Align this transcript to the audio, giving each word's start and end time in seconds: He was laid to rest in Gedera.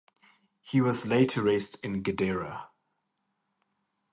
He 0.61 0.81
was 0.81 1.05
laid 1.05 1.29
to 1.29 1.43
rest 1.43 1.77
in 1.85 2.01
Gedera. 2.01 2.69